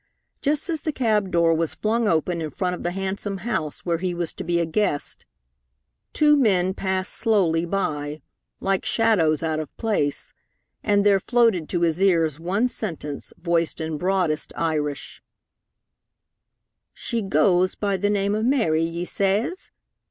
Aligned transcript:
Just 0.41 0.67
as 0.67 0.81
the 0.81 0.91
cab 0.91 1.29
door 1.29 1.53
was 1.53 1.75
flung 1.75 2.07
open 2.07 2.41
in 2.41 2.49
front 2.49 2.73
of 2.73 2.81
the 2.81 2.89
handsome 2.89 3.37
house 3.45 3.85
where 3.85 3.99
he 3.99 4.15
was 4.15 4.33
to 4.33 4.43
be 4.43 4.59
a 4.59 4.65
guest, 4.65 5.27
two 6.11 6.35
men 6.35 6.73
passed 6.73 7.13
slowly 7.13 7.65
by, 7.65 8.23
like 8.59 8.83
shadows 8.83 9.43
out 9.43 9.59
of 9.59 9.77
place, 9.77 10.33
and 10.83 11.05
there 11.05 11.19
floated 11.19 11.69
to 11.69 11.81
his 11.81 12.01
ears 12.01 12.39
one 12.39 12.67
sentence 12.67 13.31
voiced 13.39 13.79
in 13.79 13.99
broadest 13.99 14.51
Irish: 14.55 15.21
"She 16.95 17.21
goes 17.21 17.75
by 17.75 17.95
th' 17.95 18.11
name 18.11 18.33
of 18.33 18.43
Mary, 18.43 18.81
ye 18.83 19.05
says? 19.05 19.69